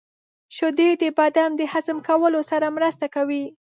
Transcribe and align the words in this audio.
•شیدې 0.55 0.89
د 1.01 1.03
بدن 1.19 1.49
د 1.55 1.61
هضم 1.73 1.97
کولو 2.07 2.41
سره 2.51 2.67
مرسته 2.77 3.05
کوي. 3.15 3.43